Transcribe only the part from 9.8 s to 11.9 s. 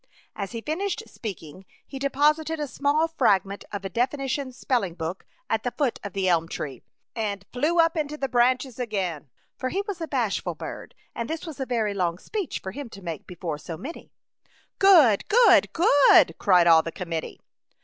was a bashful bird, and this was a